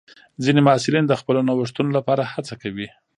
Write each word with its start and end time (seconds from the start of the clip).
ځینې 0.43 0.61
محصلین 0.67 1.05
د 1.07 1.13
خپلو 1.19 1.39
نوښتونو 1.49 1.89
لپاره 1.97 2.29
هڅه 2.33 2.53
کوي. 2.61 2.87